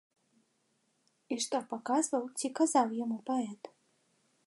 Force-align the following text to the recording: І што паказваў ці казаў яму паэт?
І 1.35 1.37
што 1.45 1.55
паказваў 1.73 2.25
ці 2.37 2.47
казаў 2.61 2.87
яму 3.05 3.17
паэт? 3.33 3.63